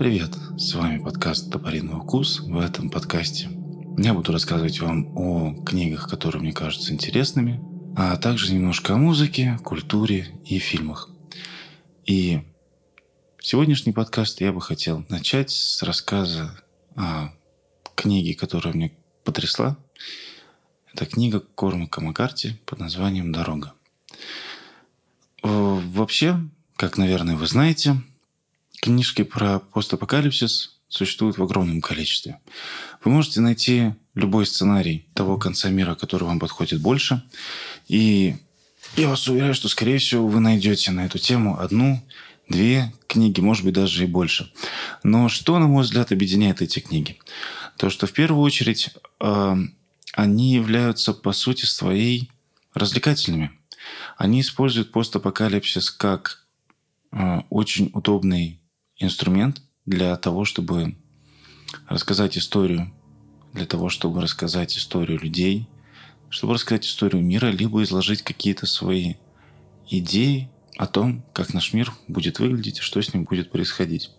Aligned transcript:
Привет! 0.00 0.30
С 0.56 0.72
вами 0.72 0.96
подкаст 0.96 1.52
«Топориный 1.52 1.98
укус». 1.98 2.40
В 2.40 2.58
этом 2.58 2.88
подкасте 2.88 3.50
я 3.98 4.14
буду 4.14 4.32
рассказывать 4.32 4.80
вам 4.80 5.14
о 5.14 5.62
книгах, 5.62 6.08
которые 6.08 6.40
мне 6.40 6.54
кажутся 6.54 6.94
интересными, 6.94 7.62
а 7.94 8.16
также 8.16 8.54
немножко 8.54 8.94
о 8.94 8.96
музыке, 8.96 9.58
культуре 9.62 10.40
и 10.46 10.58
фильмах. 10.58 11.10
И 12.06 12.40
сегодняшний 13.42 13.92
подкаст 13.92 14.40
я 14.40 14.54
бы 14.54 14.62
хотел 14.62 15.04
начать 15.10 15.50
с 15.50 15.82
рассказа 15.82 16.58
о 16.96 17.28
книге, 17.94 18.32
которая 18.34 18.72
мне 18.72 18.92
потрясла. 19.22 19.76
Это 20.94 21.04
книга 21.04 21.40
Кормака 21.40 22.00
Маккарти 22.00 22.54
под 22.64 22.78
названием 22.78 23.32
«Дорога». 23.32 23.74
Вообще, 25.42 26.40
как, 26.76 26.96
наверное, 26.96 27.36
вы 27.36 27.46
знаете, 27.46 28.00
книжки 28.80 29.22
про 29.22 29.60
постапокалипсис 29.60 30.80
существуют 30.88 31.38
в 31.38 31.42
огромном 31.42 31.80
количестве. 31.80 32.40
Вы 33.04 33.12
можете 33.12 33.40
найти 33.40 33.94
любой 34.14 34.46
сценарий 34.46 35.06
того 35.14 35.38
конца 35.38 35.70
мира, 35.70 35.94
который 35.94 36.24
вам 36.24 36.40
подходит 36.40 36.80
больше. 36.80 37.22
И 37.88 38.36
я 38.96 39.08
вас 39.08 39.26
уверяю, 39.28 39.54
что, 39.54 39.68
скорее 39.68 39.98
всего, 39.98 40.26
вы 40.26 40.40
найдете 40.40 40.90
на 40.90 41.06
эту 41.06 41.18
тему 41.18 41.60
одну, 41.60 42.02
две 42.48 42.92
книги, 43.06 43.40
может 43.40 43.64
быть, 43.64 43.74
даже 43.74 44.04
и 44.04 44.06
больше. 44.06 44.52
Но 45.04 45.28
что, 45.28 45.58
на 45.58 45.68
мой 45.68 45.84
взгляд, 45.84 46.10
объединяет 46.10 46.60
эти 46.60 46.80
книги? 46.80 47.18
То, 47.76 47.88
что 47.88 48.06
в 48.06 48.12
первую 48.12 48.42
очередь 48.42 48.90
э, 49.20 49.56
они 50.12 50.52
являются, 50.52 51.14
по 51.14 51.32
сути 51.32 51.64
своей, 51.64 52.30
развлекательными. 52.74 53.52
Они 54.16 54.40
используют 54.40 54.92
постапокалипсис 54.92 55.90
как 55.90 56.44
э, 57.12 57.40
очень 57.48 57.90
удобный 57.94 58.59
инструмент 59.00 59.62
для 59.86 60.16
того, 60.16 60.44
чтобы 60.44 60.96
рассказать 61.88 62.38
историю, 62.38 62.92
для 63.52 63.66
того, 63.66 63.88
чтобы 63.88 64.22
рассказать 64.22 64.76
историю 64.76 65.18
людей, 65.18 65.68
чтобы 66.28 66.54
рассказать 66.54 66.86
историю 66.86 67.22
мира, 67.22 67.46
либо 67.46 67.82
изложить 67.82 68.22
какие-то 68.22 68.66
свои 68.66 69.14
идеи 69.88 70.48
о 70.76 70.86
том, 70.86 71.24
как 71.32 71.52
наш 71.52 71.72
мир 71.72 71.92
будет 72.06 72.38
выглядеть 72.38 72.78
и 72.78 72.82
что 72.82 73.02
с 73.02 73.12
ним 73.12 73.24
будет 73.24 73.50
происходить 73.50 74.10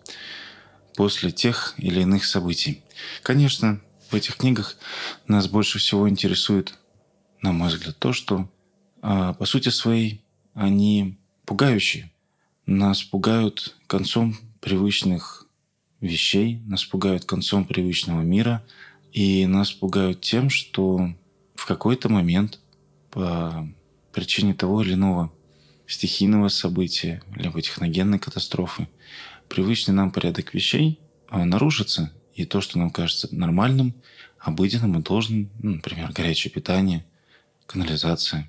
после 0.94 1.30
тех 1.30 1.74
или 1.78 2.02
иных 2.02 2.26
событий. 2.26 2.82
Конечно, 3.22 3.80
в 4.10 4.14
этих 4.14 4.36
книгах 4.36 4.76
нас 5.26 5.48
больше 5.48 5.78
всего 5.78 6.08
интересует, 6.08 6.74
на 7.40 7.52
мой 7.52 7.68
взгляд, 7.68 7.98
то, 7.98 8.12
что 8.12 8.50
а, 9.00 9.32
по 9.32 9.46
сути 9.46 9.70
своей 9.70 10.22
они 10.54 11.18
пугающие. 11.46 12.12
Нас 12.66 13.02
пугают 13.02 13.74
концом 13.86 14.36
привычных 14.62 15.46
вещей, 16.00 16.62
нас 16.66 16.84
пугают 16.84 17.24
концом 17.24 17.66
привычного 17.66 18.22
мира, 18.22 18.64
и 19.12 19.44
нас 19.46 19.72
пугают 19.72 20.22
тем, 20.22 20.48
что 20.48 21.12
в 21.54 21.66
какой-то 21.66 22.08
момент 22.08 22.60
по 23.10 23.68
причине 24.12 24.54
того 24.54 24.82
или 24.82 24.94
иного 24.94 25.32
стихийного 25.86 26.48
события, 26.48 27.22
либо 27.34 27.60
техногенной 27.60 28.18
катастрофы, 28.18 28.88
привычный 29.48 29.94
нам 29.94 30.12
порядок 30.12 30.54
вещей 30.54 30.98
а, 31.28 31.44
нарушится, 31.44 32.12
и 32.34 32.46
то, 32.46 32.60
что 32.60 32.78
нам 32.78 32.90
кажется 32.90 33.28
нормальным, 33.32 33.94
обыденным 34.38 34.98
и 34.98 35.02
должным, 35.02 35.50
ну, 35.60 35.72
например, 35.72 36.12
горячее 36.12 36.52
питание, 36.52 37.04
канализация, 37.66 38.48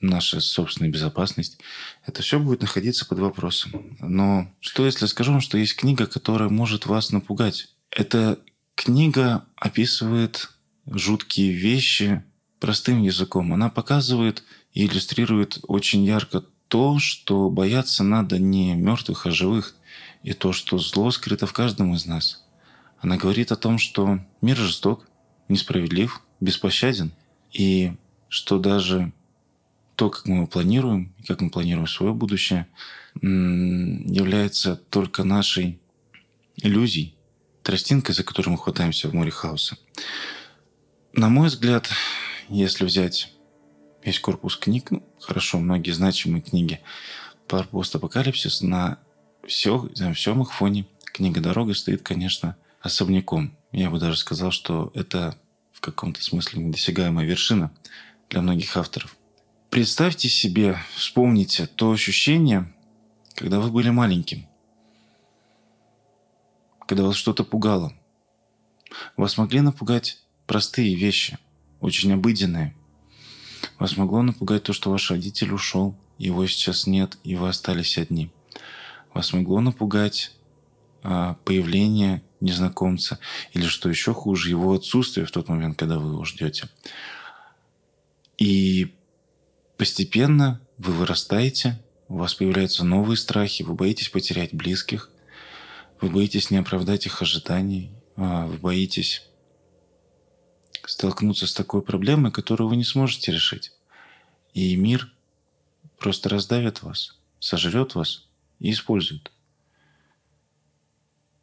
наша 0.00 0.40
собственная 0.40 0.90
безопасность, 0.90 1.58
это 2.06 2.22
все 2.22 2.38
будет 2.38 2.62
находиться 2.62 3.06
под 3.06 3.18
вопросом. 3.18 3.96
Но 4.00 4.50
что 4.60 4.86
если 4.86 5.06
скажу 5.06 5.32
вам, 5.32 5.40
что 5.40 5.58
есть 5.58 5.76
книга, 5.76 6.06
которая 6.06 6.48
может 6.48 6.86
вас 6.86 7.10
напугать? 7.10 7.68
Эта 7.90 8.38
книга 8.74 9.44
описывает 9.56 10.50
жуткие 10.86 11.52
вещи 11.52 12.22
простым 12.60 13.02
языком. 13.02 13.52
Она 13.52 13.70
показывает 13.70 14.44
и 14.72 14.86
иллюстрирует 14.86 15.58
очень 15.66 16.04
ярко 16.04 16.44
то, 16.68 16.98
что 16.98 17.50
бояться 17.50 18.04
надо 18.04 18.38
не 18.38 18.74
мертвых, 18.74 19.26
а 19.26 19.30
живых. 19.30 19.74
И 20.22 20.32
то, 20.32 20.52
что 20.52 20.78
зло 20.78 21.10
скрыто 21.10 21.46
в 21.46 21.52
каждом 21.52 21.94
из 21.94 22.04
нас. 22.04 22.44
Она 23.00 23.16
говорит 23.16 23.52
о 23.52 23.56
том, 23.56 23.78
что 23.78 24.18
мир 24.40 24.56
жесток, 24.56 25.08
несправедлив, 25.48 26.20
беспощаден. 26.40 27.12
И 27.52 27.92
что 28.28 28.58
даже 28.58 29.12
то, 29.98 30.10
как 30.10 30.26
мы 30.26 30.46
планируем, 30.46 31.12
как 31.26 31.40
мы 31.40 31.50
планируем 31.50 31.88
свое 31.88 32.14
будущее, 32.14 32.68
является 33.20 34.76
только 34.76 35.24
нашей 35.24 35.80
иллюзией, 36.56 37.16
тростинкой, 37.64 38.14
за 38.14 38.22
которую 38.22 38.52
мы 38.52 38.58
хватаемся 38.58 39.08
в 39.08 39.12
море 39.12 39.32
хаоса. 39.32 39.76
На 41.12 41.28
мой 41.28 41.48
взгляд, 41.48 41.90
если 42.48 42.84
взять 42.84 43.32
весь 44.04 44.20
корпус 44.20 44.56
книг, 44.56 44.92
ну, 44.92 45.02
хорошо, 45.20 45.58
многие 45.58 45.90
значимые 45.90 46.42
книги 46.42 46.78
про 47.48 47.64
постапокалипсис, 47.64 48.62
на, 48.62 49.00
все, 49.48 49.90
на 49.98 50.14
всем 50.14 50.42
их 50.42 50.52
фоне 50.52 50.86
книга 51.06 51.40
«Дорога» 51.40 51.74
стоит, 51.74 52.02
конечно, 52.02 52.56
особняком. 52.80 53.58
Я 53.72 53.90
бы 53.90 53.98
даже 53.98 54.16
сказал, 54.16 54.52
что 54.52 54.92
это 54.94 55.36
в 55.72 55.80
каком-то 55.80 56.22
смысле 56.22 56.62
недосягаемая 56.62 57.26
вершина 57.26 57.72
для 58.30 58.42
многих 58.42 58.76
авторов. 58.76 59.16
Представьте 59.70 60.30
себе, 60.30 60.78
вспомните 60.94 61.66
то 61.66 61.92
ощущение, 61.92 62.74
когда 63.34 63.60
вы 63.60 63.70
были 63.70 63.90
маленьким, 63.90 64.48
когда 66.86 67.04
вас 67.04 67.16
что-то 67.16 67.44
пугало. 67.44 67.92
Вас 69.18 69.36
могли 69.36 69.60
напугать 69.60 70.22
простые 70.46 70.94
вещи, 70.94 71.38
очень 71.80 72.14
обыденные. 72.14 72.74
Вас 73.78 73.98
могло 73.98 74.22
напугать 74.22 74.62
то, 74.62 74.72
что 74.72 74.90
ваш 74.90 75.10
родитель 75.10 75.52
ушел, 75.52 75.94
его 76.16 76.46
сейчас 76.46 76.86
нет, 76.86 77.18
и 77.22 77.36
вы 77.36 77.50
остались 77.50 77.98
одни. 77.98 78.30
Вас 79.12 79.34
могло 79.34 79.60
напугать 79.60 80.32
а, 81.02 81.34
появление 81.44 82.22
незнакомца, 82.40 83.18
или 83.52 83.66
что 83.66 83.90
еще 83.90 84.14
хуже, 84.14 84.48
его 84.48 84.72
отсутствие 84.72 85.26
в 85.26 85.30
тот 85.30 85.48
момент, 85.48 85.78
когда 85.78 85.98
вы 85.98 86.12
его 86.12 86.24
ждете. 86.24 86.70
И 88.38 88.94
Постепенно 89.78 90.60
вы 90.76 90.92
вырастаете, 90.92 91.80
у 92.08 92.16
вас 92.16 92.34
появляются 92.34 92.84
новые 92.84 93.16
страхи, 93.16 93.62
вы 93.62 93.74
боитесь 93.74 94.08
потерять 94.08 94.52
близких, 94.52 95.08
вы 96.00 96.10
боитесь 96.10 96.50
не 96.50 96.56
оправдать 96.56 97.06
их 97.06 97.22
ожиданий, 97.22 97.92
а 98.16 98.48
вы 98.48 98.58
боитесь 98.58 99.22
столкнуться 100.84 101.46
с 101.46 101.54
такой 101.54 101.82
проблемой, 101.82 102.32
которую 102.32 102.70
вы 102.70 102.76
не 102.76 102.82
сможете 102.82 103.30
решить. 103.30 103.72
И 104.52 104.74
мир 104.74 105.12
просто 105.96 106.28
раздавит 106.28 106.82
вас, 106.82 107.16
сожрет 107.38 107.94
вас 107.94 108.26
и 108.58 108.72
использует. 108.72 109.30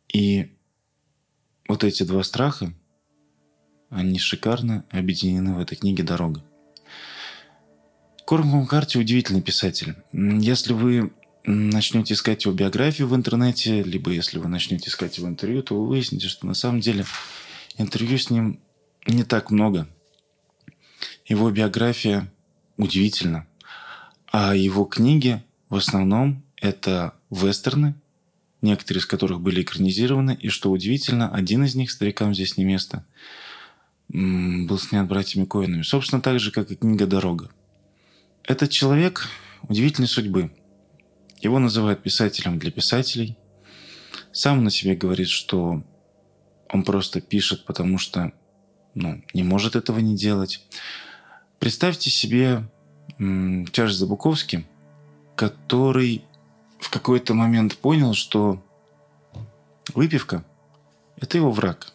И 0.09 0.57
вот 1.69 1.85
эти 1.85 2.03
два 2.03 2.21
страха, 2.23 2.73
они 3.89 4.19
шикарно 4.19 4.85
объединены 4.91 5.55
в 5.55 5.59
этой 5.59 5.77
книге 5.77 6.03
«Дорога». 6.03 6.43
Корм 8.25 8.47
Маккарти 8.47 8.97
удивительный 8.97 9.43
писатель. 9.43 9.95
Если 10.11 10.73
вы 10.73 11.13
начнете 11.43 12.15
искать 12.15 12.45
его 12.45 12.55
биографию 12.55 13.07
в 13.07 13.15
интернете, 13.15 13.83
либо 13.83 14.09
если 14.09 14.39
вы 14.39 14.47
начнете 14.47 14.89
искать 14.89 15.19
его 15.19 15.27
интервью, 15.27 15.61
то 15.61 15.79
вы 15.79 15.87
выясните, 15.87 16.27
что 16.27 16.47
на 16.47 16.55
самом 16.55 16.79
деле 16.79 17.05
интервью 17.77 18.17
с 18.17 18.31
ним 18.31 18.59
не 19.05 19.23
так 19.23 19.51
много. 19.51 19.87
Его 21.27 21.51
биография 21.51 22.31
удивительна. 22.77 23.45
А 24.31 24.55
его 24.55 24.85
книги 24.85 25.43
в 25.69 25.75
основном 25.75 26.43
это 26.57 27.13
вестерны, 27.29 27.93
некоторые 28.63 29.01
из 29.01 29.05
которых 29.05 29.39
были 29.39 29.61
экранизированы. 29.61 30.35
И 30.41 30.49
что 30.49 30.71
удивительно, 30.71 31.29
один 31.29 31.63
из 31.63 31.75
них, 31.75 31.91
старикам 31.91 32.33
здесь 32.33 32.57
не 32.57 32.65
место, 32.65 33.05
был 34.09 34.79
снят 34.79 35.07
братьями 35.07 35.45
Коинами. 35.45 35.83
Собственно, 35.83 36.23
так 36.23 36.39
же, 36.39 36.49
как 36.49 36.71
и 36.71 36.75
книга 36.75 37.05
«Дорога». 37.05 37.51
Этот 38.47 38.69
человек 38.69 39.27
удивительной 39.63 40.07
судьбы. 40.07 40.51
Его 41.39 41.57
называют 41.57 42.03
писателем 42.03 42.59
для 42.59 42.71
писателей. 42.71 43.37
Сам 44.31 44.63
на 44.63 44.69
себе 44.69 44.95
говорит, 44.95 45.29
что 45.29 45.83
он 46.69 46.83
просто 46.83 47.21
пишет, 47.21 47.65
потому 47.65 47.97
что 47.97 48.33
ну, 48.93 49.23
не 49.33 49.43
может 49.43 49.75
этого 49.75 49.99
не 49.99 50.15
делать. 50.15 50.63
Представьте 51.59 52.09
себе 52.11 52.69
Чарльза 53.17 54.05
Буковски, 54.05 54.65
который 55.35 56.23
в 56.79 56.89
какой-то 56.89 57.33
момент 57.33 57.77
понял, 57.77 58.13
что 58.13 58.63
выпивка– 59.93 60.45
это 61.17 61.37
его 61.37 61.51
враг 61.51 61.91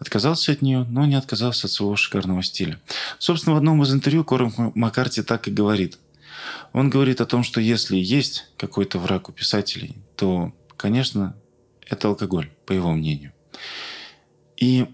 Отказался 0.00 0.52
от 0.52 0.62
нее, 0.62 0.86
но 0.88 1.04
не 1.04 1.14
отказался 1.14 1.66
от 1.66 1.72
своего 1.72 1.94
шикарного 1.94 2.42
стиля. 2.42 2.80
Собственно, 3.18 3.54
в 3.54 3.58
одном 3.58 3.82
из 3.82 3.92
интервью 3.92 4.24
Корм 4.24 4.72
Маккарти 4.74 5.22
так 5.22 5.46
и 5.46 5.50
говорит. 5.50 5.98
Он 6.72 6.88
говорит 6.88 7.20
о 7.20 7.26
том, 7.26 7.44
что 7.44 7.60
если 7.60 7.96
есть 7.96 8.46
какой-то 8.56 8.98
враг 8.98 9.28
у 9.28 9.32
писателей, 9.32 9.96
то, 10.16 10.54
конечно, 10.78 11.36
это 11.86 12.08
алкоголь, 12.08 12.50
по 12.64 12.72
его 12.72 12.92
мнению. 12.92 13.32
И 14.56 14.86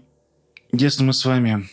если 0.73 1.03
мы 1.03 1.13
с 1.13 1.23
вами 1.23 1.69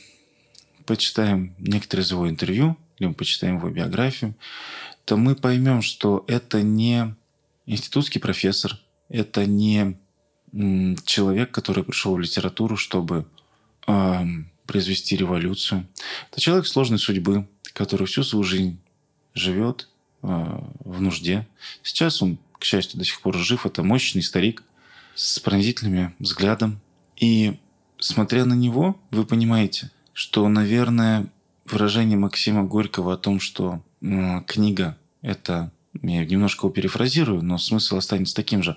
почитаем 0.86 1.56
некоторые 1.58 2.04
из 2.04 2.12
его 2.12 2.28
интервью, 2.28 2.76
либо 3.00 3.14
почитаем 3.14 3.56
его 3.56 3.68
биографию, 3.68 4.36
то 5.04 5.16
мы 5.16 5.34
поймем, 5.34 5.82
что 5.82 6.24
это 6.28 6.62
не 6.62 7.16
институтский 7.66 8.20
профессор, 8.20 8.78
это 9.08 9.44
не 9.44 9.98
человек, 11.04 11.50
который 11.50 11.84
пришел 11.84 12.14
в 12.14 12.20
литературу, 12.20 12.76
чтобы 12.76 13.26
э, 13.86 14.24
произвести 14.66 15.16
революцию. 15.16 15.86
Это 16.30 16.40
человек 16.40 16.66
сложной 16.66 16.98
судьбы, 16.98 17.48
который 17.72 18.06
всю 18.06 18.22
свою 18.22 18.44
жизнь 18.44 18.78
живет 19.34 19.88
э, 20.22 20.26
в 20.80 21.00
нужде. 21.00 21.46
Сейчас 21.82 22.22
он, 22.22 22.38
к 22.58 22.64
счастью, 22.64 22.98
до 22.98 23.04
сих 23.04 23.20
пор 23.20 23.36
жив. 23.36 23.66
Это 23.66 23.82
мощный 23.82 24.22
старик 24.22 24.62
с 25.14 25.40
пронзительным 25.40 26.14
взглядом. 26.18 26.80
И 27.16 27.58
смотря 27.98 28.44
на 28.44 28.54
него, 28.54 29.00
вы 29.10 29.24
понимаете, 29.24 29.90
что, 30.12 30.48
наверное, 30.48 31.26
выражение 31.64 32.16
Максима 32.16 32.62
Горького 32.62 33.14
о 33.14 33.16
том, 33.16 33.40
что 33.40 33.82
э, 34.00 34.40
книга– 34.46 34.96
это, 35.22 35.72
я 36.00 36.24
немножко 36.24 36.66
его 36.66 36.72
перефразирую, 36.72 37.42
но 37.42 37.58
смысл 37.58 37.96
останется 37.96 38.34
таким 38.36 38.62
же. 38.62 38.76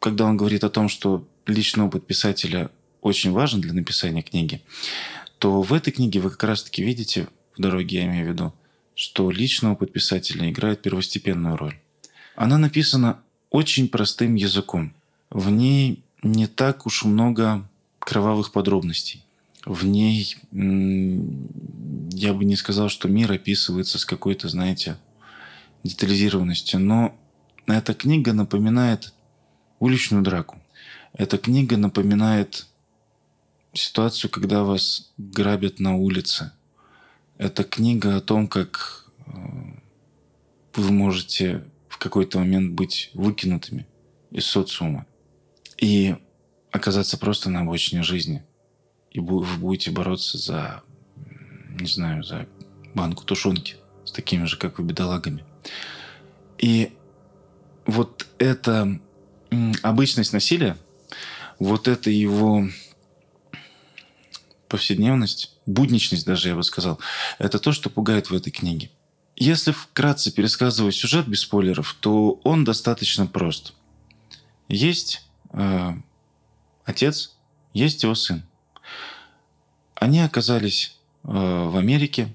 Когда 0.00 0.24
он 0.24 0.36
говорит 0.36 0.64
о 0.64 0.70
том, 0.70 0.88
что 0.88 1.28
личный 1.46 1.84
опыт 1.84 2.06
писателя 2.06 2.70
очень 3.02 3.32
важен 3.32 3.60
для 3.60 3.72
написания 3.72 4.22
книги, 4.22 4.62
то 5.38 5.62
в 5.62 5.72
этой 5.72 5.92
книге 5.92 6.20
вы 6.20 6.30
как 6.30 6.44
раз-таки 6.44 6.82
видите, 6.82 7.28
в 7.56 7.60
дороге 7.60 7.98
я 7.98 8.06
имею 8.06 8.26
в 8.26 8.28
виду, 8.30 8.54
что 8.94 9.30
личный 9.30 9.70
опыт 9.70 9.92
писателя 9.92 10.50
играет 10.50 10.82
первостепенную 10.82 11.56
роль. 11.56 11.78
Она 12.34 12.58
написана 12.58 13.20
очень 13.50 13.88
простым 13.88 14.34
языком. 14.34 14.94
В 15.30 15.50
ней 15.50 16.02
не 16.22 16.46
так 16.46 16.86
уж 16.86 17.04
много 17.04 17.68
кровавых 17.98 18.52
подробностей. 18.52 19.24
В 19.66 19.84
ней 19.84 20.36
я 20.52 22.32
бы 22.32 22.44
не 22.44 22.56
сказал, 22.56 22.88
что 22.88 23.08
мир 23.08 23.30
описывается 23.32 23.98
с 23.98 24.06
какой-то, 24.06 24.48
знаете, 24.48 24.96
детализированностью, 25.84 26.80
но 26.80 27.14
эта 27.66 27.92
книга 27.92 28.32
напоминает 28.32 29.12
уличную 29.80 30.22
драку. 30.22 30.58
Эта 31.12 31.38
книга 31.38 31.76
напоминает 31.76 32.66
ситуацию, 33.72 34.30
когда 34.30 34.62
вас 34.62 35.12
грабят 35.18 35.80
на 35.80 35.96
улице. 35.96 36.52
Это 37.38 37.64
книга 37.64 38.16
о 38.16 38.20
том, 38.20 38.46
как 38.46 39.10
э, 39.26 39.30
вы 40.74 40.92
можете 40.92 41.64
в 41.88 41.98
какой-то 41.98 42.38
момент 42.38 42.72
быть 42.72 43.10
выкинутыми 43.14 43.86
из 44.30 44.46
социума 44.46 45.06
и 45.76 46.16
оказаться 46.70 47.18
просто 47.18 47.50
на 47.50 47.62
обочине 47.62 48.02
жизни. 48.02 48.44
И 49.10 49.18
вы 49.18 49.44
будете 49.58 49.90
бороться 49.90 50.38
за, 50.38 50.82
не 51.80 51.86
знаю, 51.86 52.22
за 52.22 52.46
банку 52.94 53.24
тушенки 53.24 53.76
с 54.04 54.12
такими 54.12 54.44
же, 54.44 54.56
как 54.56 54.78
вы, 54.78 54.84
бедолагами. 54.84 55.44
И 56.58 56.92
вот 57.86 58.26
это 58.38 59.00
обычность 59.82 60.32
насилия, 60.32 60.76
вот 61.58 61.88
это 61.88 62.10
его 62.10 62.68
повседневность, 64.68 65.56
будничность 65.66 66.24
даже, 66.24 66.48
я 66.48 66.54
бы 66.54 66.62
сказал, 66.62 66.98
это 67.38 67.58
то, 67.58 67.72
что 67.72 67.90
пугает 67.90 68.30
в 68.30 68.34
этой 68.34 68.50
книге. 68.50 68.90
Если 69.36 69.72
вкратце 69.72 70.30
пересказывать 70.30 70.94
сюжет 70.94 71.26
без 71.26 71.40
спойлеров, 71.40 71.96
то 71.98 72.40
он 72.44 72.64
достаточно 72.64 73.26
прост. 73.26 73.74
Есть 74.68 75.26
э, 75.52 75.92
отец, 76.84 77.36
есть 77.72 78.02
его 78.02 78.14
сын. 78.14 78.42
Они 79.94 80.20
оказались 80.20 80.98
э, 81.24 81.28
в 81.28 81.76
Америке. 81.76 82.32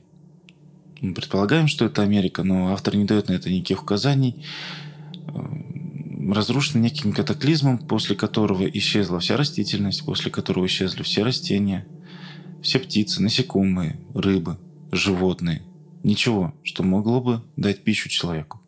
Мы 1.00 1.13
предполагаем, 1.13 1.67
что 1.67 1.85
это 1.85 2.01
Америка, 2.01 2.44
но 2.44 2.73
автор 2.73 2.95
не 2.95 3.06
дает 3.06 3.29
на 3.29 3.33
это 3.33 3.50
никаких 3.50 3.83
указаний 3.83 4.44
разрушен 6.33 6.81
неким 6.81 7.13
катаклизмом, 7.13 7.77
после 7.77 8.16
которого 8.16 8.68
исчезла 8.68 9.19
вся 9.19 9.38
растительность, 9.38 10.06
после 10.06 10.31
которого 10.31 10.66
исчезли 10.66 11.04
все 11.04 11.24
растения, 11.24 11.88
все 12.62 12.80
птицы, 12.80 13.22
насекомые, 13.22 14.00
рыбы, 14.13 14.57
животные. 14.92 15.63
Ничего, 16.04 16.54
что 16.63 16.83
могло 16.83 17.22
бы 17.22 17.44
дать 17.56 17.83
пищу 17.83 18.10
человеку. 18.10 18.62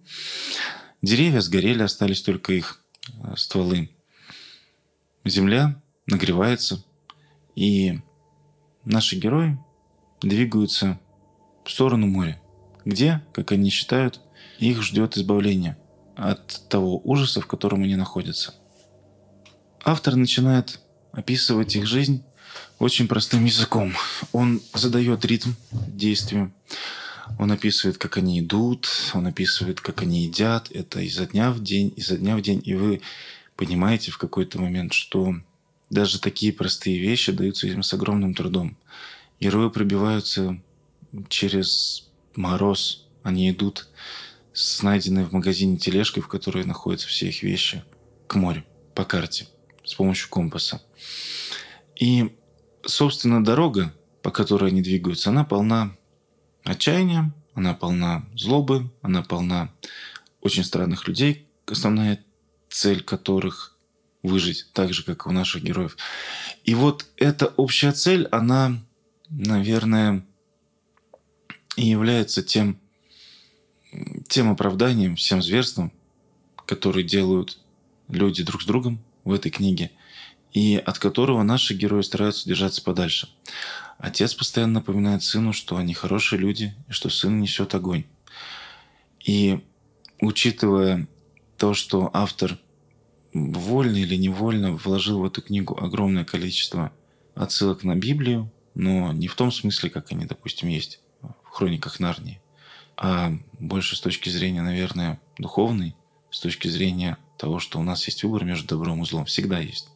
Деревья 1.01 1.41
сгорели, 1.41 1.83
остались 1.83 2.21
только 2.21 2.53
их 2.53 2.83
э, 3.07 3.35
стволы. 3.35 3.91
Земля 5.23 5.81
нагревается, 6.07 6.83
и 7.55 7.99
наши 8.85 9.15
герои 9.17 9.59
двигаются 10.21 10.99
в 11.63 11.71
сторону 11.71 12.07
моря, 12.07 12.41
где, 12.85 13.23
как 13.33 13.51
они 13.51 13.69
считают, 13.69 14.21
их 14.59 14.81
ждет 14.81 15.17
избавление– 15.17 15.77
от 16.17 16.67
того 16.67 16.99
ужаса, 17.03 17.41
в 17.41 17.47
котором 17.47 17.83
они 17.83 17.95
находятся. 17.95 18.55
Автор 19.85 20.15
начинает 20.15 20.79
описывать 21.11 21.75
их 21.75 21.85
жизнь 21.85 22.23
очень 22.79 23.07
простым 23.07 23.45
языком. 23.45 23.93
Он 24.31 24.61
задает 24.73 25.23
ритм 25.25 25.51
действию. 25.71 26.51
Он 27.39 27.51
описывает, 27.51 27.97
как 27.97 28.17
они 28.17 28.39
идут, 28.39 28.87
он 29.13 29.27
описывает, 29.27 29.79
как 29.81 30.01
они 30.01 30.23
едят. 30.23 30.71
Это 30.71 31.01
изо 31.01 31.25
дня 31.25 31.51
в 31.51 31.61
день, 31.61 31.93
изо 31.95 32.17
дня 32.17 32.35
в 32.35 32.41
день. 32.41 32.61
И 32.65 32.73
вы 32.73 33.01
понимаете 33.55 34.11
в 34.11 34.17
какой-то 34.17 34.59
момент, 34.59 34.93
что 34.93 35.35
даже 35.89 36.19
такие 36.19 36.51
простые 36.51 36.97
вещи 36.99 37.31
даются 37.31 37.67
им 37.67 37.83
с 37.83 37.93
огромным 37.93 38.33
трудом. 38.33 38.77
Герои 39.39 39.69
пробиваются 39.69 40.59
через 41.29 42.09
мороз. 42.35 43.05
Они 43.23 43.51
идут 43.51 43.87
с 44.57 44.81
найденной 44.81 45.23
в 45.23 45.33
магазине 45.33 45.77
тележкой, 45.77 46.23
в 46.23 46.27
которой 46.27 46.65
находятся 46.65 47.07
все 47.07 47.27
их 47.27 47.43
вещи, 47.43 47.83
к 48.25 48.33
морю 48.33 48.63
по 48.95 49.05
карте 49.05 49.47
с 49.83 49.93
помощью 49.93 50.29
компаса. 50.29 50.81
И, 51.95 52.35
собственно, 52.83 53.43
дорога, 53.43 53.93
по 54.23 54.31
которой 54.31 54.71
они 54.71 54.81
двигаются, 54.81 55.29
она 55.29 55.43
полна 55.43 55.95
отчаяния, 56.63 57.31
она 57.53 57.75
полна 57.75 58.25
злобы, 58.35 58.91
она 59.03 59.21
полна 59.21 59.71
очень 60.41 60.63
странных 60.63 61.07
людей, 61.07 61.47
основная 61.67 62.25
цель 62.69 63.03
которых 63.03 63.77
выжить, 64.23 64.71
так 64.73 64.91
же, 64.91 65.03
как 65.03 65.27
и 65.27 65.29
у 65.29 65.31
наших 65.31 65.63
героев. 65.63 65.97
И 66.63 66.73
вот 66.73 67.05
эта 67.15 67.45
общая 67.45 67.91
цель, 67.91 68.25
она, 68.31 68.83
наверное, 69.29 70.25
и 71.75 71.87
является 71.87 72.41
тем 72.41 72.79
тем 74.27 74.51
оправданием, 74.51 75.15
всем 75.15 75.41
зверством, 75.41 75.91
которые 76.65 77.03
делают 77.05 77.59
люди 78.07 78.43
друг 78.43 78.61
с 78.61 78.65
другом 78.65 78.99
в 79.23 79.33
этой 79.33 79.51
книге, 79.51 79.91
и 80.53 80.75
от 80.75 80.99
которого 80.99 81.43
наши 81.43 81.73
герои 81.73 82.01
стараются 82.01 82.47
держаться 82.47 82.81
подальше. 82.83 83.29
Отец 83.97 84.33
постоянно 84.33 84.75
напоминает 84.75 85.23
сыну, 85.23 85.53
что 85.53 85.77
они 85.77 85.93
хорошие 85.93 86.39
люди, 86.39 86.75
и 86.87 86.91
что 86.91 87.09
сын 87.09 87.39
несет 87.39 87.73
огонь. 87.73 88.05
И 89.25 89.59
учитывая 90.21 91.07
то, 91.57 91.73
что 91.73 92.09
автор 92.13 92.57
вольно 93.33 93.97
или 93.97 94.15
невольно 94.15 94.71
вложил 94.71 95.19
в 95.19 95.25
эту 95.25 95.41
книгу 95.41 95.77
огромное 95.79 96.25
количество 96.25 96.91
отсылок 97.35 97.83
на 97.83 97.95
Библию, 97.95 98.51
но 98.73 99.11
не 99.11 99.27
в 99.27 99.35
том 99.35 99.51
смысле, 99.51 99.89
как 99.89 100.11
они, 100.11 100.25
допустим, 100.25 100.69
есть 100.69 101.01
в 101.21 101.49
хрониках 101.49 101.99
Нарнии, 101.99 102.41
а 102.97 103.31
больше 103.59 103.95
с 103.95 104.01
точки 104.01 104.29
зрения, 104.29 104.61
наверное, 104.61 105.21
духовной, 105.37 105.95
с 106.31 106.39
точки 106.39 106.67
зрения 106.67 107.17
того, 107.37 107.59
что 107.59 107.79
у 107.79 107.83
нас 107.83 108.05
есть 108.07 108.23
выбор 108.23 108.43
между 108.43 108.67
добром 108.67 109.03
и 109.03 109.05
злом. 109.05 109.25
Всегда 109.25 109.59
есть. 109.59 109.89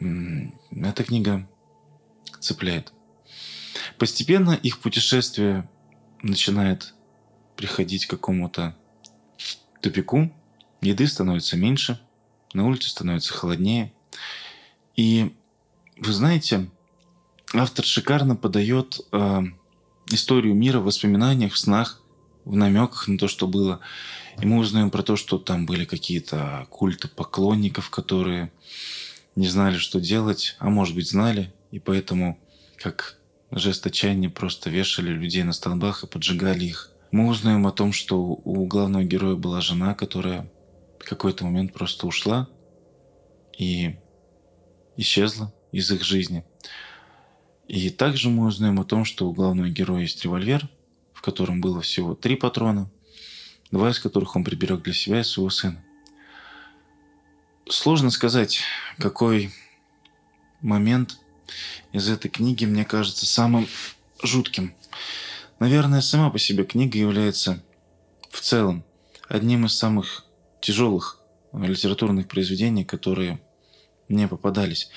Эта 0.00 1.04
книга 1.04 1.48
цепляет. 2.40 2.92
Постепенно 3.98 4.52
их 4.52 4.78
путешествие 4.78 5.68
начинает 6.22 6.94
приходить 7.56 8.06
к 8.06 8.10
какому-то 8.10 8.76
тупику. 9.80 10.32
Еды 10.82 11.06
становится 11.06 11.56
меньше, 11.56 12.00
на 12.52 12.66
улице 12.66 12.90
становится 12.90 13.32
холоднее. 13.32 13.92
И 14.94 15.34
вы 15.96 16.12
знаете, 16.12 16.70
автор 17.54 17.84
шикарно 17.84 18.36
подает 18.36 19.00
э, 19.12 19.42
историю 20.10 20.54
мира 20.54 20.80
в 20.80 20.84
воспоминаниях, 20.84 21.52
в 21.52 21.58
снах, 21.58 22.02
в 22.44 22.54
намеках 22.54 23.08
на 23.08 23.18
то, 23.18 23.28
что 23.28 23.46
было. 23.46 23.80
И 24.40 24.46
мы 24.46 24.58
узнаем 24.58 24.90
про 24.90 25.02
то, 25.02 25.16
что 25.16 25.38
там 25.38 25.66
были 25.66 25.84
какие-то 25.84 26.66
культы 26.70 27.08
поклонников, 27.08 27.90
которые 27.90 28.52
не 29.34 29.48
знали, 29.48 29.76
что 29.76 30.00
делать, 30.00 30.56
а 30.58 30.70
может 30.70 30.94
быть 30.94 31.08
знали, 31.08 31.52
и 31.70 31.78
поэтому 31.78 32.38
как 32.76 33.18
жест 33.50 33.86
просто 34.34 34.70
вешали 34.70 35.10
людей 35.10 35.42
на 35.42 35.52
столбах 35.52 36.04
и 36.04 36.06
поджигали 36.06 36.64
их. 36.64 36.90
Мы 37.10 37.28
узнаем 37.28 37.66
о 37.66 37.72
том, 37.72 37.92
что 37.92 38.20
у 38.20 38.66
главного 38.66 39.04
героя 39.04 39.36
была 39.36 39.60
жена, 39.60 39.94
которая 39.94 40.50
в 40.98 41.04
какой-то 41.08 41.44
момент 41.44 41.72
просто 41.72 42.06
ушла 42.06 42.48
и 43.56 43.96
исчезла 44.96 45.52
из 45.72 45.90
их 45.90 46.02
жизни. 46.02 46.44
И 47.68 47.90
также 47.90 48.30
мы 48.30 48.46
узнаем 48.46 48.78
о 48.80 48.84
том, 48.84 49.04
что 49.04 49.28
у 49.28 49.32
главного 49.32 49.68
героя 49.68 50.02
есть 50.02 50.22
револьвер, 50.24 50.68
в 51.12 51.20
котором 51.20 51.60
было 51.60 51.80
всего 51.80 52.14
три 52.14 52.36
патрона, 52.36 52.90
два 53.70 53.90
из 53.90 53.98
которых 53.98 54.36
он 54.36 54.44
приберег 54.44 54.82
для 54.82 54.94
себя 54.94 55.20
и 55.20 55.24
своего 55.24 55.50
сына. 55.50 55.82
Сложно 57.68 58.10
сказать, 58.10 58.60
какой 58.98 59.50
момент 60.60 61.18
из 61.92 62.08
этой 62.08 62.28
книги 62.28 62.64
мне 62.64 62.84
кажется 62.84 63.26
самым 63.26 63.66
жутким. 64.22 64.74
Наверное, 65.58 66.00
сама 66.00 66.30
по 66.30 66.38
себе 66.38 66.64
книга 66.64 66.98
является 66.98 67.62
в 68.30 68.40
целом 68.40 68.84
одним 69.28 69.66
из 69.66 69.76
самых 69.76 70.24
тяжелых 70.60 71.20
литературных 71.52 72.28
произведений, 72.28 72.84
которые 72.84 73.40
мне 74.08 74.28
попадались. 74.28 74.90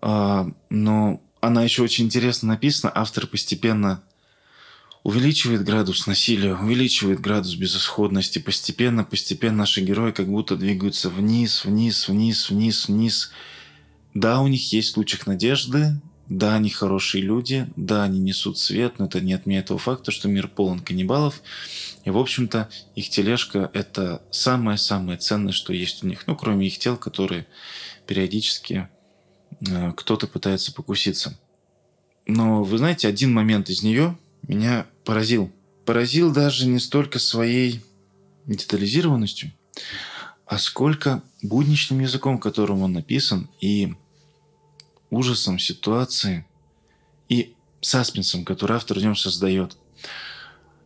А, 0.00 0.48
но 0.70 1.20
она 1.42 1.64
еще 1.64 1.82
очень 1.82 2.04
интересно 2.04 2.48
написана. 2.48 2.92
Автор 2.94 3.26
постепенно 3.26 4.00
увеличивает 5.02 5.64
градус 5.64 6.06
насилия, 6.06 6.54
увеличивает 6.54 7.20
градус 7.20 7.56
безысходности. 7.56 8.38
Постепенно, 8.38 9.02
постепенно 9.02 9.58
наши 9.58 9.80
герои 9.80 10.12
как 10.12 10.28
будто 10.28 10.56
двигаются 10.56 11.10
вниз, 11.10 11.64
вниз, 11.64 12.08
вниз, 12.08 12.48
вниз, 12.48 12.88
вниз. 12.88 13.32
Да, 14.14 14.40
у 14.40 14.46
них 14.46 14.72
есть 14.72 14.96
лучик 14.96 15.26
надежды, 15.26 16.00
да, 16.28 16.54
они 16.54 16.70
хорошие 16.70 17.24
люди, 17.24 17.66
да, 17.74 18.04
они 18.04 18.20
несут 18.20 18.56
свет, 18.56 19.00
но 19.00 19.06
это 19.06 19.20
не 19.20 19.32
отменяет 19.32 19.66
того 19.66 19.78
факта, 19.78 20.12
что 20.12 20.28
мир 20.28 20.46
полон 20.46 20.78
каннибалов. 20.78 21.42
И, 22.04 22.10
в 22.10 22.18
общем-то, 22.18 22.68
их 22.94 23.10
тележка– 23.10 23.68
это 23.74 24.22
самое-самое 24.30 25.18
ценное, 25.18 25.52
что 25.52 25.72
есть 25.72 26.04
у 26.04 26.06
них. 26.06 26.28
Ну, 26.28 26.36
кроме 26.36 26.68
их 26.68 26.78
тел, 26.78 26.96
которые 26.96 27.48
периодически 28.06 28.88
кто-то 29.96 30.26
пытается 30.26 30.72
покуситься. 30.72 31.38
Но, 32.26 32.62
вы 32.62 32.78
знаете, 32.78 33.08
один 33.08 33.32
момент 33.32 33.68
из 33.68 33.82
нее 33.82 34.16
меня 34.42 34.86
поразил. 35.04 35.50
Поразил 35.84 36.32
даже 36.32 36.66
не 36.66 36.78
столько 36.78 37.18
своей 37.18 37.82
детализированностью, 38.46 39.52
а 40.46 40.58
сколько 40.58 41.22
будничным 41.42 42.00
языком, 42.00 42.38
которым 42.38 42.82
он 42.82 42.92
написан, 42.92 43.50
и 43.60 43.94
ужасом 45.10 45.58
ситуации, 45.58 46.46
и 47.28 47.54
саспенсом, 47.80 48.44
который 48.44 48.76
автор 48.76 48.98
в 48.98 49.02
нем 49.02 49.16
создает. 49.16 49.76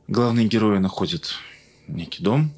Главные 0.08 0.46
герои 0.46 0.78
находят 0.78 1.34
некий 1.88 2.22
дом, 2.22 2.54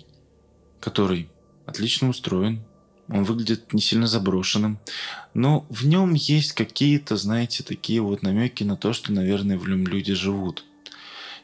который 0.81 1.29
отлично 1.67 2.09
устроен, 2.09 2.63
он 3.09 3.25
выглядит 3.25 3.73
не 3.73 3.81
сильно 3.81 4.07
заброшенным, 4.07 4.79
но 5.35 5.67
в 5.71 5.87
нем 5.87 6.15
есть 6.15 6.53
какие-то, 6.53 7.17
знаете, 7.17 7.62
такие 7.62 8.00
вот 8.03 8.23
намеки 8.23 8.65
на 8.65 8.77
то, 8.77 8.93
что, 8.93 9.12
наверное, 9.12 9.59
в 9.59 9.69
нем 9.69 9.87
люди 9.87 10.12
живут. 10.15 10.65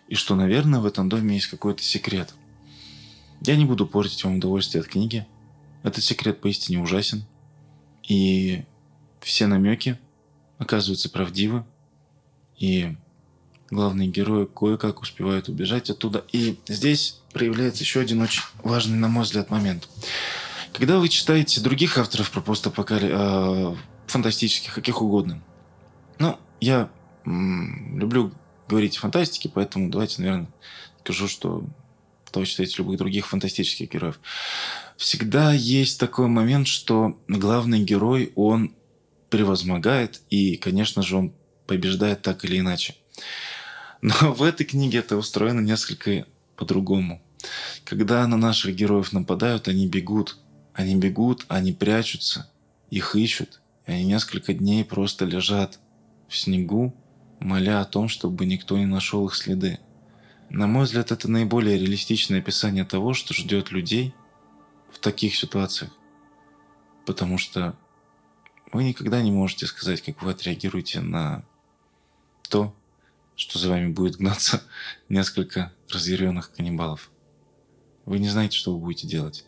И 0.08 0.14
что, 0.14 0.36
наверное, 0.36 0.80
в 0.80 0.86
этом 0.86 1.08
доме 1.08 1.36
есть 1.36 1.46
какой-то 1.46 1.82
секрет. 1.82 2.34
Я 3.40 3.56
не 3.56 3.64
буду 3.64 3.86
портить 3.86 4.24
вам 4.24 4.36
удовольствие 4.36 4.82
от 4.82 4.88
книги. 4.88 5.26
Этот 5.82 6.04
секрет 6.04 6.40
поистине 6.40 6.80
ужасен. 6.80 7.24
И 8.06 8.64
все 9.20 9.46
намеки 9.46 9.98
оказываются 10.58 11.08
правдивы. 11.08 11.64
И 12.58 12.96
главные 13.70 14.08
герои 14.08 14.46
кое-как 14.46 15.00
успевают 15.00 15.48
убежать 15.48 15.88
оттуда. 15.88 16.24
И 16.32 16.58
здесь 16.68 17.20
проявляется 17.32 17.82
еще 17.82 18.00
один 18.00 18.20
очень 18.20 18.42
важный, 18.62 18.98
на 18.98 19.08
мой 19.08 19.24
взгляд, 19.24 19.50
момент. 19.50 19.88
Когда 20.74 20.98
вы 20.98 21.08
читаете 21.08 21.60
других 21.60 21.96
авторов 21.96 22.30
про 22.30 22.40
постапокали... 22.42 23.10
Э, 23.10 23.76
фантастических, 24.06 24.74
каких 24.74 25.02
угодно. 25.02 25.42
Ну, 26.18 26.38
я 26.60 26.90
люблю 27.24 28.32
говорить 28.68 28.96
о 28.96 29.00
фантастике, 29.00 29.48
поэтому 29.48 29.90
давайте, 29.90 30.22
наверное, 30.22 30.48
скажу, 31.00 31.26
что 31.28 31.64
вы 32.32 32.46
читаете 32.46 32.74
любых 32.78 32.98
других 32.98 33.26
фантастических 33.26 33.90
героев. 33.90 34.20
Всегда 34.96 35.52
есть 35.52 36.00
такой 36.00 36.26
момент, 36.26 36.66
что 36.66 37.18
главный 37.28 37.80
герой, 37.80 38.32
он 38.34 38.74
превозмогает, 39.30 40.20
и, 40.30 40.56
конечно 40.56 41.02
же, 41.02 41.16
он 41.16 41.34
побеждает 41.66 42.22
так 42.22 42.44
или 42.44 42.58
иначе. 42.58 42.96
Но 44.02 44.34
в 44.34 44.42
этой 44.42 44.64
книге 44.64 44.98
это 44.98 45.16
устроено 45.16 45.60
несколько 45.60 46.26
по-другому. 46.56 47.22
Когда 47.84 48.26
на 48.26 48.36
наших 48.36 48.74
героев 48.74 49.12
нападают, 49.12 49.68
они 49.68 49.86
бегут. 49.86 50.38
Они 50.74 50.96
бегут, 50.96 51.46
они 51.48 51.72
прячутся, 51.72 52.50
их 52.90 53.14
ищут. 53.14 53.62
И 53.86 53.92
они 53.92 54.04
несколько 54.04 54.52
дней 54.52 54.84
просто 54.84 55.24
лежат 55.24 55.78
в 56.28 56.36
снегу, 56.36 56.94
моля 57.38 57.80
о 57.80 57.84
том, 57.84 58.08
чтобы 58.08 58.44
никто 58.44 58.76
не 58.76 58.86
нашел 58.86 59.26
их 59.26 59.36
следы. 59.36 59.78
На 60.50 60.66
мой 60.66 60.84
взгляд, 60.84 61.12
это 61.12 61.30
наиболее 61.30 61.78
реалистичное 61.78 62.40
описание 62.40 62.84
того, 62.84 63.14
что 63.14 63.34
ждет 63.34 63.70
людей 63.70 64.14
в 64.92 64.98
таких 64.98 65.36
ситуациях. 65.36 65.92
Потому 67.06 67.38
что 67.38 67.76
вы 68.72 68.84
никогда 68.84 69.22
не 69.22 69.30
можете 69.30 69.66
сказать, 69.66 70.02
как 70.02 70.22
вы 70.22 70.32
отреагируете 70.32 71.00
на 71.00 71.44
то, 72.48 72.74
что 73.36 73.58
за 73.58 73.68
вами 73.68 73.88
будет 73.88 74.16
гнаться 74.16 74.62
несколько 75.08 75.72
разъяренных 75.88 76.52
каннибалов. 76.52 77.10
Вы 78.06 78.18
не 78.18 78.28
знаете, 78.28 78.56
что 78.56 78.72
вы 78.74 78.80
будете 78.80 79.06
делать. 79.06 79.44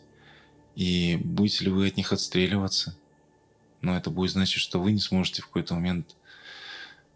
И 0.77 1.15
будете 1.23 1.65
ли 1.65 1.71
вы 1.71 1.87
от 1.87 1.97
них 1.97 2.13
отстреливаться. 2.13 2.95
Но 3.81 3.97
это 3.97 4.11
будет 4.11 4.29
значить, 4.29 4.61
что 4.61 4.79
вы 4.79 4.91
не 4.91 4.99
сможете 4.99 5.41
в 5.41 5.47
какой-то 5.47 5.73
момент 5.73 6.15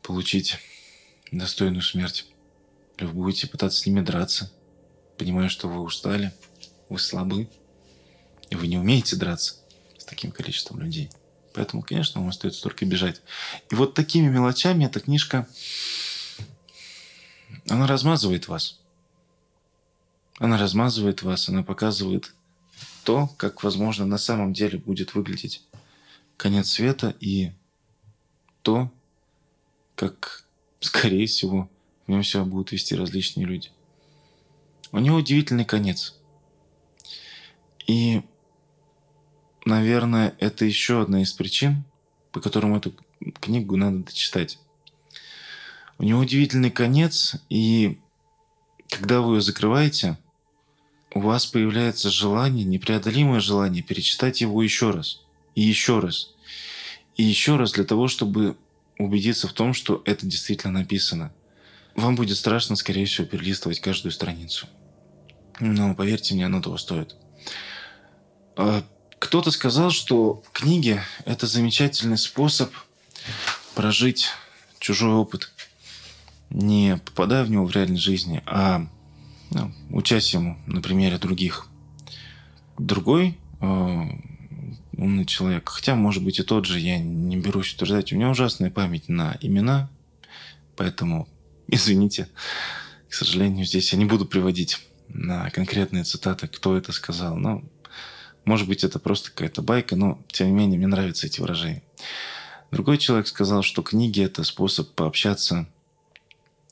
получить 0.02 0.58
достойную 1.32 1.84
смерть. 1.84 2.26
Или 2.98 3.06
вы 3.06 3.14
будете 3.14 3.46
пытаться 3.46 3.80
с 3.80 3.86
ними 3.86 4.02
драться, 4.02 4.52
понимая, 5.16 5.48
что 5.48 5.70
вы 5.70 5.80
устали, 5.80 6.34
вы 6.90 6.98
слабы, 6.98 7.52
и 8.50 8.56
вы 8.56 8.66
не 8.66 8.80
умеете 8.80 9.16
драться 9.16 9.58
с 9.96 10.06
таким 10.06 10.32
количеством 10.32 10.82
людей. 10.82 11.12
Поэтому, 11.54 11.84
конечно, 11.84 12.20
вам 12.20 12.32
остается 12.32 12.64
только 12.64 12.84
бежать. 12.88 13.22
И 13.70 13.76
вот 13.76 13.94
такими 13.94 14.28
мелочами 14.28 14.86
эта 14.86 15.02
книжка, 15.02 15.48
она 17.70 17.86
размазывает 17.86 18.48
вас. 18.48 18.80
Она 20.40 20.58
размазывает 20.58 21.22
вас, 21.22 21.48
она 21.48 21.62
показывает 21.62 22.34
то, 23.04 23.30
как, 23.38 23.64
возможно, 23.64 24.06
на 24.06 24.18
самом 24.18 24.54
деле 24.54 24.78
будет 24.78 25.14
выглядеть 25.14 25.64
конец 26.38 26.70
света 26.70 27.16
и 27.20 27.52
то, 28.62 28.92
как, 29.96 30.46
скорее 30.80 31.28
всего, 31.28 31.70
в 32.06 32.12
нем 32.12 32.24
себя 32.24 32.44
будут 32.44 32.72
вести 32.72 32.96
различные 32.96 33.46
люди. 33.46 33.72
У 34.92 35.00
него 35.00 35.18
удивительный 35.18 35.66
конец. 35.66 36.16
И 37.88 38.22
наверное, 39.66 40.36
это 40.40 40.66
еще 40.66 41.02
одна 41.02 41.22
из 41.22 41.34
причин, 41.34 41.84
по 42.32 42.40
которым 42.40 42.76
эту 42.76 42.94
книгу 43.40 43.78
надо 43.78 44.00
дочитать. 44.00 44.60
У 45.98 46.04
него 46.04 46.20
удивительный 46.20 46.72
конец, 46.72 47.36
и 47.50 48.00
когда 48.90 49.22
вы 49.22 49.36
ее 49.36 49.42
закрываете, 49.42 50.18
у 51.14 51.20
вас 51.20 51.46
появляется 51.46 52.10
желание, 52.10 52.64
непреодолимое 52.64 53.40
желание 53.40 53.84
перечитать 53.84 54.42
его 54.42 54.64
еще 54.64 54.92
раз, 54.92 55.22
и 55.56 55.62
еще 55.62 56.00
раз, 56.00 56.34
и 57.16 57.24
еще 57.24 57.58
раз 57.58 57.74
для 57.74 57.84
того, 57.84 58.08
чтобы 58.08 58.58
убедиться 58.98 59.48
в 59.48 59.54
том, 59.54 59.74
что 59.74 60.02
это 60.06 60.26
действительно 60.26 60.74
написано. 60.74 61.34
Вам 61.96 62.16
будет 62.16 62.38
страшно, 62.38 62.76
скорее 62.76 63.06
всего, 63.06 63.28
перелистывать 63.28 63.82
каждую 63.82 64.12
страницу. 64.12 64.68
Но 65.60 65.94
поверьте 65.94 66.34
мне, 66.34 66.46
оно 66.46 66.62
того 66.62 66.78
стоит. 66.78 67.16
А 68.56 68.84
кто-то 69.20 69.52
сказал, 69.52 69.92
что 69.92 70.44
книги– 70.54 71.02
это 71.26 71.48
замечательный 71.48 72.18
способ 72.18 72.72
прожить 73.76 74.30
чужой 74.80 75.14
опыт, 75.14 75.52
не 76.50 76.98
попадая 77.06 77.44
в 77.44 77.50
него 77.50 77.66
в 77.66 77.72
реальной 77.72 78.00
жизни, 78.00 78.42
а 78.46 78.88
ну, 79.52 79.72
учась 79.90 80.34
ему 80.34 80.58
на 80.66 80.82
примере 80.82 81.18
других. 81.18 81.68
Другой 82.78 83.38
э, 83.60 84.04
умный 84.98 85.26
человек, 85.26 85.70
хотя, 85.70 85.96
может 85.96 86.24
быть, 86.24 86.40
и 86.40 86.44
тот 86.44 86.66
же, 86.66 86.80
я 86.80 87.00
не 87.00 87.38
берусь 87.38 87.74
утверждать, 87.74 88.12
у 88.12 88.16
меня 88.16 88.30
ужасная 88.30 88.72
память 88.72 89.10
на 89.10 89.38
имена, 89.42 89.90
поэтому, 90.76 91.28
извините, 91.68 92.28
к 93.10 93.14
сожалению, 93.14 93.66
здесь 93.66 93.92
я 93.94 94.00
не 94.00 94.06
буду 94.06 94.26
приводить 94.26 94.80
на 95.10 95.50
конкретные 95.50 96.04
цитаты, 96.04 96.48
кто 96.48 96.78
это 96.78 96.92
сказал, 96.92 97.36
но 97.36 97.64
может 98.46 98.68
быть, 98.68 98.84
это 98.84 99.00
просто 99.00 99.30
какая-то 99.30 99.62
байка, 99.62 99.96
но, 99.96 100.24
тем 100.32 100.48
не 100.48 100.54
менее, 100.54 100.78
мне 100.78 100.88
нравятся 100.88 101.28
эти 101.28 101.40
выражения. 101.40 101.84
Другой 102.72 102.98
человек 102.98 103.28
сказал, 103.28 103.62
что 103.62 103.84
книги– 103.84 104.22
это 104.24 104.44
способ 104.44 104.94
пообщаться 104.94 105.68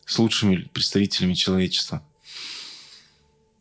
с 0.06 0.18
лучшими 0.18 0.70
представителями 0.74 1.34
человечества. 1.34 2.02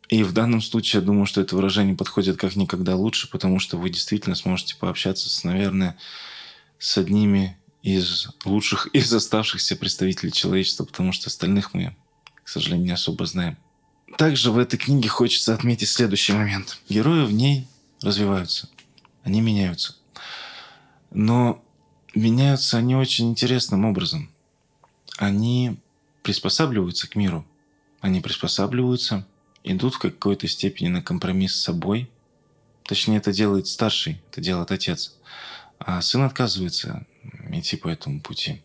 И 0.09 0.23
в 0.23 0.33
данном 0.33 0.59
случае 0.61 1.01
я 1.01 1.05
думаю, 1.05 1.27
что 1.27 1.39
это 1.39 1.55
выражение 1.55 1.95
подходит 1.95 2.37
как 2.37 2.55
никогда 2.55 2.95
лучше, 2.95 3.29
потому 3.29 3.59
что 3.59 3.77
вы 3.77 3.91
действительно 3.91 4.35
сможете 4.35 4.75
пообщаться 4.75 5.29
с, 5.29 5.43
наверное, 5.43 5.97
с 6.79 6.97
одними 6.97 7.57
из 7.83 8.27
лучших 8.43 8.87
из 8.93 9.13
оставшихся 9.13 9.75
представителей 9.75 10.31
человечества, 10.31 10.83
потому 10.83 11.11
что 11.11 11.27
остальных 11.27 11.75
мы, 11.75 11.95
к 12.43 12.49
сожалению, 12.49 12.87
не 12.87 12.91
особо 12.91 13.25
знаем. 13.27 13.57
Также 14.17 14.51
в 14.51 14.57
этой 14.57 14.77
книге 14.77 15.07
хочется 15.07 15.53
отметить 15.53 15.89
следующий 15.89 16.33
момент. 16.33 16.79
Герои 16.89 17.25
в 17.25 17.31
ней 17.31 17.67
развиваются, 18.01 18.67
они 19.23 19.41
меняются. 19.41 19.95
Но 21.11 21.63
меняются 22.15 22.79
они 22.79 22.95
очень 22.95 23.29
интересным 23.29 23.85
образом. 23.85 24.31
Они 25.17 25.77
приспосабливаются 26.23 27.07
к 27.07 27.15
миру. 27.15 27.45
Они 28.01 28.21
приспосабливаются, 28.21 29.27
идут 29.63 29.95
в 29.95 29.99
какой-то 29.99 30.47
степени 30.47 30.87
на 30.87 31.01
компромисс 31.01 31.55
с 31.55 31.63
собой. 31.63 32.09
Точнее, 32.83 33.17
это 33.17 33.31
делает 33.31 33.67
старший, 33.67 34.21
это 34.31 34.41
делает 34.41 34.71
отец. 34.71 35.15
А 35.79 36.01
сын 36.01 36.23
отказывается 36.23 37.05
идти 37.51 37.77
по 37.77 37.87
этому 37.87 38.21
пути. 38.21 38.61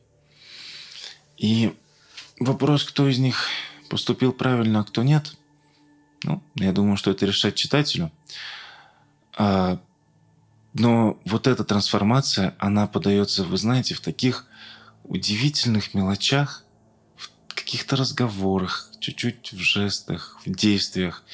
И 1.37 1.75
вопрос, 2.41 2.85
кто 2.85 3.09
из 3.09 3.19
них 3.19 3.49
поступил 3.89 4.33
правильно, 4.33 4.81
а 4.81 4.85
кто 4.85 5.03
нет, 5.03 5.37
ну, 6.25 6.43
я 6.55 6.73
думаю, 6.73 6.97
что 6.97 7.11
это 7.11 7.27
решать 7.27 7.55
читателю. 7.55 8.11
А, 9.37 9.79
но 10.73 11.21
вот 11.25 11.47
эта 11.47 11.65
трансформация, 11.65 12.55
она 12.59 12.87
подается, 12.87 13.45
вы 13.45 13.57
знаете, 13.59 13.95
в 13.95 14.01
таких 14.01 14.47
удивительных 15.05 15.93
мелочах, 15.93 16.65
в 17.17 17.55
каких-то 17.55 17.97
разговорах, 17.97 18.91
чуть-чуть 19.05 19.53
в 19.53 19.59
жестах, 19.59 20.41
в 20.45 20.51
действиях. 20.51 21.25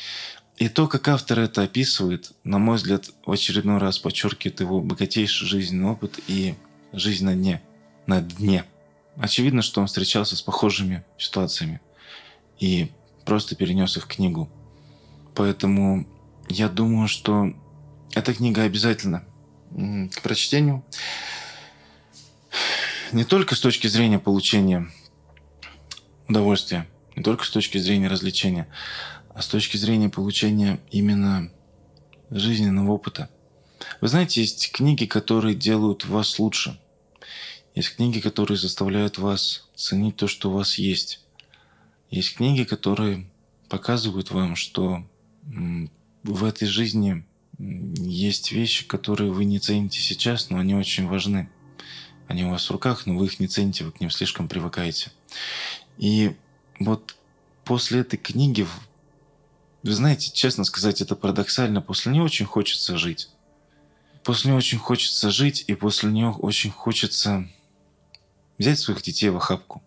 И 0.57 0.69
то, 0.69 0.89
как 0.89 1.09
автор 1.09 1.39
это 1.39 1.62
описывает, 1.62 2.33
на 2.45 2.59
мой 2.59 2.77
взгляд, 2.77 3.11
в 3.25 3.31
очередной 3.31 3.79
раз 3.79 3.99
подчеркивает 3.99 4.61
его 4.61 4.81
богатейший 4.81 5.47
жизненный 5.47 5.91
опыт 5.91 6.19
и 6.27 6.55
жизнь 6.93 7.25
на 7.25 7.35
дне. 7.35 7.62
На 8.07 8.21
дне. 8.21 8.65
Очевидно, 9.17 9.62
что 9.62 9.81
он 9.81 9.87
встречался 9.87 10.37
с 10.37 10.43
похожими 10.43 11.05
ситуациями 11.17 11.81
и 12.59 12.91
просто 13.25 13.55
перенес 13.55 13.97
их 13.97 14.05
в 14.05 14.09
книгу. 14.09 14.50
Поэтому 15.35 16.07
я 16.49 16.69
думаю, 16.69 17.09
что 17.09 17.55
эта 18.12 18.35
книга 18.35 18.62
обязательно 18.62 19.25
к 19.71 20.21
прочтению. 20.23 20.85
Не 23.12 23.25
только 23.25 23.55
с 23.55 23.61
точки 23.61 23.87
зрения 23.87 24.19
получения 24.19 24.89
удовольствия, 26.29 26.87
не 27.21 27.25
только 27.25 27.45
с 27.45 27.50
точки 27.50 27.77
зрения 27.77 28.09
развлечения, 28.09 28.67
а 29.35 29.43
с 29.43 29.47
точки 29.47 29.77
зрения 29.77 30.09
получения 30.09 30.81
именно 30.91 31.53
жизненного 32.31 32.93
опыта. 32.93 33.29
Вы 34.00 34.09
знаете, 34.09 34.41
есть 34.41 34.73
книги, 34.73 35.05
которые 35.05 35.55
делают 35.55 36.07
вас 36.07 36.39
лучше. 36.39 36.81
Есть 37.75 37.97
книги, 37.97 38.21
которые 38.21 38.57
заставляют 38.57 39.19
вас 39.19 39.69
ценить 39.75 40.17
то, 40.17 40.29
что 40.29 40.49
у 40.49 40.55
вас 40.55 40.79
есть. 40.79 41.23
Есть 42.11 42.37
книги, 42.37 42.65
которые 42.65 43.29
показывают 43.69 44.31
вам, 44.31 44.57
что 44.57 45.07
в 46.23 46.45
этой 46.45 46.69
жизни 46.69 47.27
есть 47.59 48.50
вещи, 48.50 48.87
которые 48.87 49.31
вы 49.31 49.45
не 49.45 49.59
цените 49.59 50.00
сейчас, 50.00 50.49
но 50.49 50.59
они 50.59 50.75
очень 50.75 51.06
важны. 51.06 51.50
Они 52.28 52.45
у 52.45 52.50
вас 52.50 52.65
в 52.65 52.71
руках, 52.71 53.04
но 53.04 53.15
вы 53.19 53.26
их 53.26 53.41
не 53.41 53.47
цените, 53.47 53.85
вы 53.85 53.93
к 53.93 54.00
ним 54.00 54.09
слишком 54.09 54.49
привыкаете. 54.49 55.13
И 55.99 56.35
вот 56.80 57.16
после 57.64 58.00
этой 58.00 58.16
книги, 58.16 58.66
вы 59.82 59.93
знаете, 59.93 60.32
честно 60.32 60.64
сказать, 60.64 61.00
это 61.00 61.14
парадоксально, 61.14 61.80
после 61.80 62.10
нее 62.10 62.23
очень 62.23 62.47
хочется 62.47 62.99
жить. 62.99 63.30
После 64.25 64.50
нее 64.50 64.58
очень 64.58 64.78
хочется 64.78 65.30
жить, 65.30 65.64
и 65.69 65.75
после 65.75 66.10
нее 66.10 66.30
очень 66.30 66.71
хочется 66.71 67.49
взять 68.58 68.78
своих 68.78 69.02
детей 69.02 69.28
в 69.30 69.36
охапку, 69.36 69.82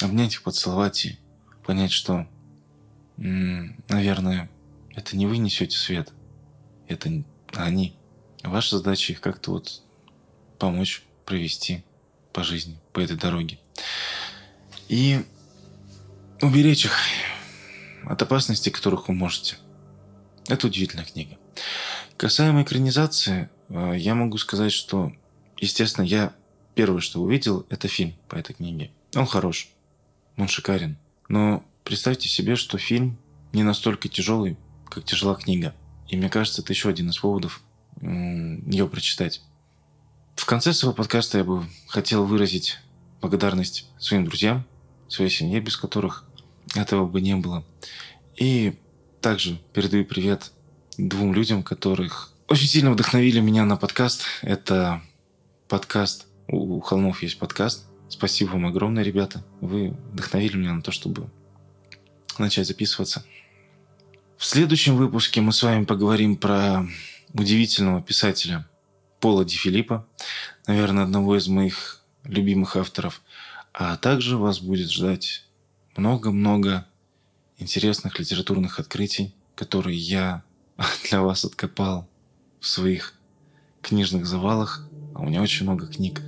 обнять 0.00 0.34
их, 0.34 0.42
поцеловать 0.42 1.04
и 1.06 1.18
понять, 1.66 1.92
что, 1.92 2.26
наверное, 3.16 4.50
это 4.94 5.16
не 5.16 5.26
вы 5.26 5.38
несете 5.38 5.76
свет, 5.76 6.12
это 6.86 7.24
они. 7.54 7.96
Ваша 8.42 8.78
задача 8.78 9.12
их 9.12 9.20
как-то 9.20 9.52
вот 9.52 9.82
помочь 10.58 11.02
провести 11.26 11.84
по 12.32 12.42
жизни, 12.42 12.78
по 12.92 13.00
этой 13.00 13.16
дороге. 13.16 13.58
И 14.88 15.24
уберечь 16.42 16.84
их 16.84 16.96
от 18.04 18.22
опасностей, 18.22 18.70
которых 18.70 19.08
вы 19.08 19.14
можете. 19.14 19.56
Это 20.48 20.66
удивительная 20.66 21.04
книга. 21.04 21.36
Касаемо 22.16 22.62
экранизации, 22.62 23.48
э, 23.68 23.94
я 23.96 24.14
могу 24.14 24.38
сказать, 24.38 24.72
что, 24.72 25.12
естественно, 25.58 26.04
я 26.04 26.32
первое, 26.74 27.00
что 27.00 27.20
увидел, 27.20 27.66
это 27.68 27.88
фильм 27.88 28.14
по 28.28 28.36
этой 28.36 28.54
книге. 28.54 28.90
Он 29.14 29.26
хорош, 29.26 29.68
он 30.36 30.48
шикарен. 30.48 30.96
Но 31.28 31.64
представьте 31.84 32.28
себе, 32.28 32.56
что 32.56 32.78
фильм 32.78 33.18
не 33.52 33.62
настолько 33.62 34.08
тяжелый, 34.08 34.56
как 34.88 35.04
тяжела 35.04 35.34
книга. 35.34 35.74
И 36.08 36.16
мне 36.16 36.28
кажется, 36.30 36.62
это 36.62 36.72
еще 36.72 36.88
один 36.88 37.10
из 37.10 37.18
поводов 37.18 37.62
ее 38.00 38.88
прочитать. 38.88 39.42
В 40.36 40.46
конце 40.46 40.72
своего 40.72 40.94
подкаста 40.94 41.38
я 41.38 41.44
бы 41.44 41.66
хотел 41.88 42.24
выразить 42.24 42.78
благодарность 43.20 43.90
своим 43.98 44.24
друзьям, 44.24 44.64
своей 45.08 45.30
семье, 45.30 45.60
без 45.60 45.76
которых 45.76 46.27
этого 46.74 47.06
бы 47.06 47.20
не 47.20 47.36
было. 47.36 47.64
И 48.36 48.74
также 49.20 49.58
передаю 49.72 50.04
привет 50.04 50.52
двум 50.96 51.32
людям, 51.34 51.62
которых 51.62 52.32
очень 52.48 52.66
сильно 52.66 52.90
вдохновили 52.90 53.40
меня 53.40 53.64
на 53.64 53.76
подкаст. 53.76 54.22
Это 54.42 55.02
подкаст 55.68 56.26
«У 56.46 56.80
холмов 56.80 57.22
есть 57.22 57.38
подкаст». 57.38 57.86
Спасибо 58.08 58.52
вам 58.52 58.66
огромное, 58.66 59.02
ребята. 59.02 59.44
Вы 59.60 59.90
вдохновили 60.12 60.56
меня 60.56 60.72
на 60.72 60.82
то, 60.82 60.90
чтобы 60.90 61.28
начать 62.38 62.66
записываться. 62.66 63.24
В 64.36 64.44
следующем 64.44 64.96
выпуске 64.96 65.40
мы 65.40 65.52
с 65.52 65.62
вами 65.62 65.84
поговорим 65.84 66.36
про 66.36 66.86
удивительного 67.34 68.00
писателя 68.00 68.66
Пола 69.20 69.44
Ди 69.44 69.56
Филиппа, 69.56 70.06
наверное, 70.66 71.04
одного 71.04 71.36
из 71.36 71.48
моих 71.48 72.02
любимых 72.24 72.76
авторов. 72.76 73.20
А 73.74 73.96
также 73.96 74.36
вас 74.36 74.60
будет 74.60 74.90
ждать 74.90 75.44
много-много 75.98 76.86
интересных 77.58 78.18
литературных 78.18 78.78
открытий, 78.78 79.34
которые 79.54 79.98
я 79.98 80.42
для 81.08 81.22
вас 81.22 81.44
откопал 81.44 82.08
в 82.60 82.66
своих 82.66 83.14
книжных 83.82 84.26
завалах. 84.26 84.88
А 85.14 85.20
у 85.20 85.26
меня 85.26 85.42
очень 85.42 85.64
много 85.64 85.86
книг. 85.86 86.22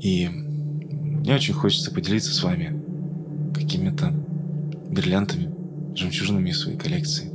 И 0.00 0.28
мне 0.28 1.34
очень 1.34 1.54
хочется 1.54 1.90
поделиться 1.90 2.32
с 2.32 2.42
вами 2.42 2.80
какими-то 3.54 4.10
бриллиантами, 4.90 5.52
жемчужинами 5.96 6.52
своей 6.52 6.78
коллекции. 6.78 7.30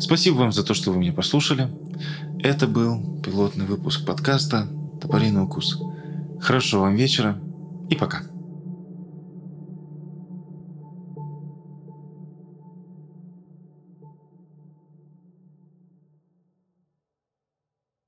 Спасибо 0.00 0.36
вам 0.36 0.52
за 0.52 0.64
то, 0.64 0.72
что 0.72 0.92
вы 0.92 0.98
меня 0.98 1.12
послушали. 1.12 1.68
Это 2.40 2.66
был 2.68 3.20
пилотный 3.20 3.66
выпуск 3.66 4.06
подкаста 4.06 4.68
«Топориный 5.00 5.42
укус». 5.42 5.82
Хорошего 6.40 6.82
вам 6.82 6.94
вечера 6.94 7.40
и 7.90 7.96
пока. 7.96 8.22